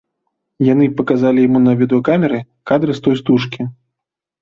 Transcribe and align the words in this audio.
Яны 0.73 0.85
паказалі 1.01 1.45
яму 1.47 1.63
на 1.67 1.77
відэакамеры 1.83 2.43
кадры 2.73 2.91
з 3.01 3.07
той 3.07 3.15
стужкі. 3.25 3.73